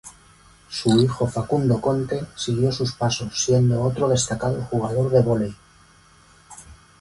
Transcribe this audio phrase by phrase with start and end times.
[0.67, 5.55] Su hijo Facundo Conte siguió sus pasos siendo otro destacado jugador de vóley.